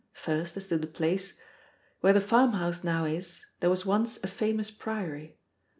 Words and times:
First, 0.13 0.57
as 0.57 0.67
to 0.69 0.79
the 0.79 0.87
place: 0.87 1.37
Where 1.99 2.11
the 2.11 2.19
farmhouse 2.19 2.83
now 2.83 3.05
is, 3.05 3.45
there 3.59 3.69
was 3.69 3.85
once 3.85 4.17
a 4.23 4.27
famous 4.27 4.71
priory. 4.71 5.37